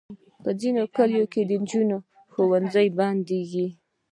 په 0.43 0.49
ځینو 0.61 0.83
کلیو 0.95 1.25
کې 1.33 1.41
د 1.45 1.51
انجونو 1.57 1.97
ښوونځي 2.33 2.87
بندېږي. 2.97 3.67